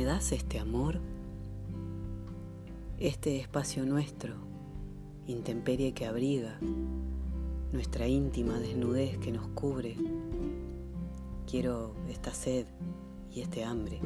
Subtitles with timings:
[0.00, 0.98] das este amor?
[2.98, 4.34] Este espacio nuestro,
[5.26, 6.58] intemperie que abriga,
[7.72, 9.96] nuestra íntima desnudez que nos cubre.
[11.46, 12.66] Quiero esta sed
[13.30, 14.00] y este hambre,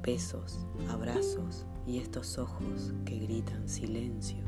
[0.00, 4.44] besos, abrazos y estos ojos que gritan silencio.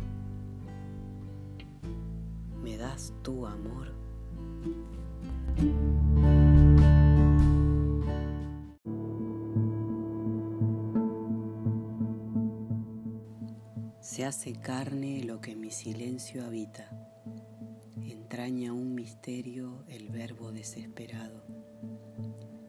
[2.63, 3.89] ¿Me das tu amor?
[14.11, 16.91] Se hace carne lo que mi silencio habita,
[18.03, 21.45] entraña un misterio el verbo desesperado,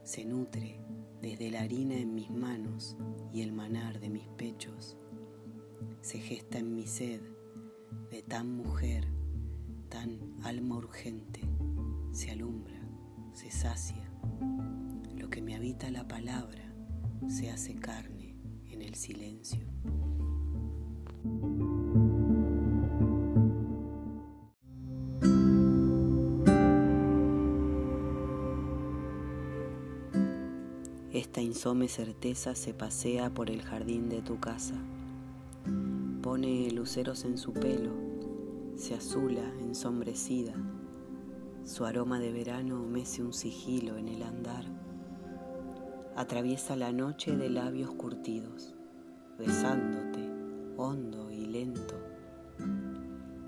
[0.04, 0.80] se nutre
[1.20, 2.96] desde la harina en mis manos
[3.34, 4.98] y el manar de mis pechos,
[6.02, 7.22] se gesta en mi sed
[8.12, 9.08] de tan mujer,
[9.90, 11.42] tan alma urgente,
[12.12, 12.88] se alumbra,
[13.34, 14.12] se sacia,
[15.18, 16.72] lo que me habita la palabra
[17.28, 18.36] se hace carne
[18.68, 19.72] en el silencio.
[31.14, 34.76] Esta insome certeza se pasea por el jardín de tu casa,
[36.22, 37.92] pone luceros en su pelo,
[38.78, 40.54] se azula ensombrecida,
[41.66, 44.64] su aroma de verano mece un sigilo en el andar,
[46.16, 48.74] atraviesa la noche de labios curtidos,
[49.38, 50.30] besándote
[50.78, 51.96] hondo y lento,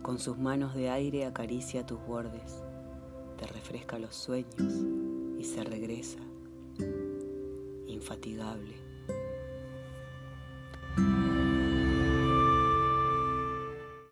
[0.02, 2.62] con sus manos de aire acaricia tus bordes,
[3.38, 4.74] te refresca los sueños
[5.40, 6.20] y se regresa
[8.04, 8.93] infatigable.